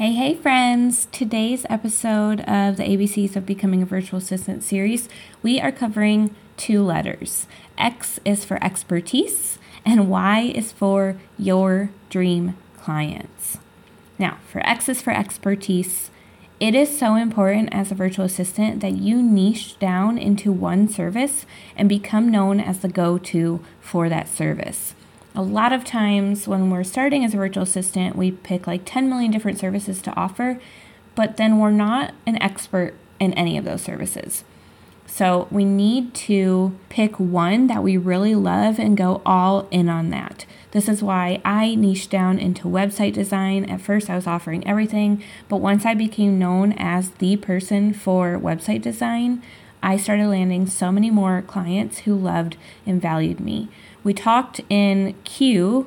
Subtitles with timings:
[0.00, 1.08] Hey, hey, friends!
[1.12, 5.10] Today's episode of the ABCs of Becoming a Virtual Assistant series,
[5.42, 7.46] we are covering two letters.
[7.76, 13.58] X is for expertise, and Y is for your dream clients.
[14.18, 16.10] Now, for X is for expertise,
[16.58, 21.44] it is so important as a virtual assistant that you niche down into one service
[21.76, 24.94] and become known as the go to for that service
[25.34, 29.08] a lot of times when we're starting as a virtual assistant, we pick like 10
[29.08, 30.58] million different services to offer,
[31.14, 34.44] but then we're not an expert in any of those services.
[35.06, 40.10] So we need to pick one that we really love and go all in on
[40.10, 40.46] that.
[40.70, 43.64] This is why I niched down into website design.
[43.64, 48.38] At first, I was offering everything, but once I became known as the person for
[48.38, 49.42] website design,
[49.82, 53.68] I started landing so many more clients who loved and valued me.
[54.04, 55.86] We talked in Q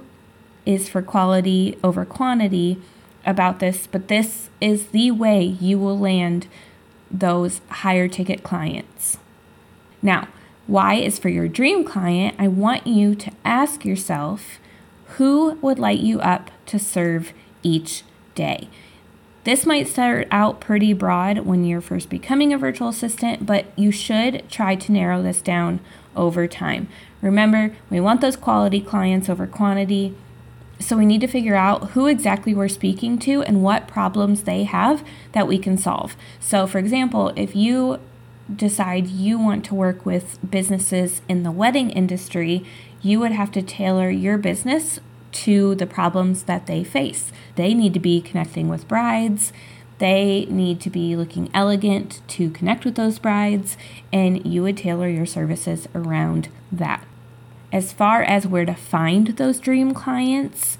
[0.65, 2.81] is for quality over quantity
[3.25, 6.47] about this, but this is the way you will land
[7.11, 9.17] those higher ticket clients.
[10.01, 10.27] Now,
[10.67, 12.35] Y is for your dream client.
[12.39, 14.59] I want you to ask yourself
[15.17, 18.69] who would light you up to serve each day.
[19.43, 23.91] This might start out pretty broad when you're first becoming a virtual assistant, but you
[23.91, 25.81] should try to narrow this down
[26.15, 26.87] over time.
[27.21, 30.15] Remember, we want those quality clients over quantity.
[30.79, 34.63] So we need to figure out who exactly we're speaking to and what problems they
[34.63, 36.15] have that we can solve.
[36.39, 37.99] So, for example, if you
[38.53, 42.65] decide you want to work with businesses in the wedding industry,
[43.01, 44.99] you would have to tailor your business
[45.33, 47.31] to the problems that they face.
[47.55, 49.51] They need to be connecting with brides.
[49.99, 53.77] They need to be looking elegant to connect with those brides,
[54.11, 57.05] and you would tailor your services around that.
[57.71, 60.77] As far as where to find those dream clients,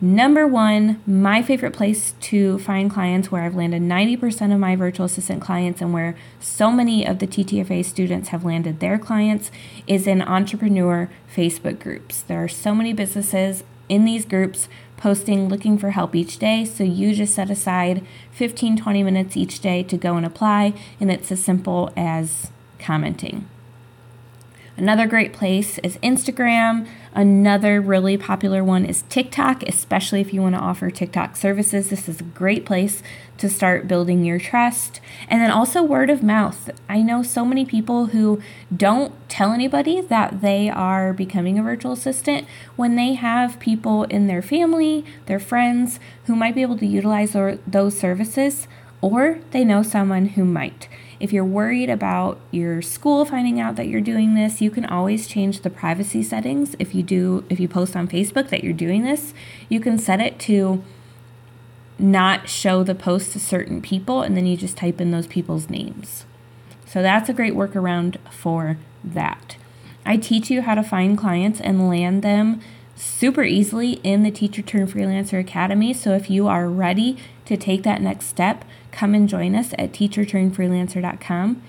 [0.00, 5.06] number one, my favorite place to find clients where I've landed 90% of my virtual
[5.06, 9.50] assistant clients and where so many of the TTFA students have landed their clients
[9.86, 12.22] is in entrepreneur Facebook groups.
[12.22, 16.64] There are so many businesses in these groups posting looking for help each day.
[16.64, 21.10] So you just set aside 15 20 minutes each day to go and apply, and
[21.10, 23.48] it's as simple as commenting.
[24.78, 26.86] Another great place is Instagram.
[27.14, 31.88] Another really popular one is TikTok, especially if you want to offer TikTok services.
[31.88, 33.02] This is a great place
[33.38, 35.00] to start building your trust.
[35.28, 36.68] And then also word of mouth.
[36.90, 38.42] I know so many people who
[38.74, 44.26] don't tell anybody that they are becoming a virtual assistant when they have people in
[44.26, 47.34] their family, their friends who might be able to utilize
[47.66, 48.68] those services,
[49.00, 50.86] or they know someone who might.
[51.18, 55.26] If you're worried about your school finding out that you're doing this, you can always
[55.26, 56.76] change the privacy settings.
[56.78, 59.32] If you do if you post on Facebook that you're doing this,
[59.68, 60.84] you can set it to
[61.98, 65.70] not show the post to certain people and then you just type in those people's
[65.70, 66.26] names.
[66.84, 69.56] So that's a great workaround for that.
[70.04, 72.60] I teach you how to find clients and land them
[72.96, 75.92] super easily in the Teacher Turned Freelancer Academy.
[75.92, 79.92] So if you are ready to take that next step, come and join us at
[79.92, 81.62] teacherturnedfreelancer.com.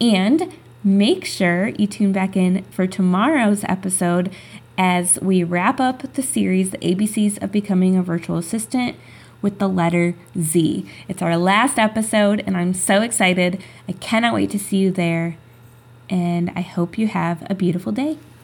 [0.00, 0.52] And
[0.84, 4.32] make sure you tune back in for tomorrow's episode
[4.76, 8.96] as we wrap up the series, The ABCs of Becoming a Virtual Assistant,
[9.40, 10.86] with the letter Z.
[11.06, 13.62] It's our last episode, and I'm so excited.
[13.88, 15.36] I cannot wait to see you there.
[16.10, 18.18] And I hope you have a beautiful day.